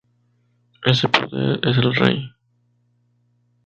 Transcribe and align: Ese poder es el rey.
Ese 0.83 1.09
poder 1.09 1.59
es 1.61 1.77
el 1.77 1.93
rey. 1.93 2.31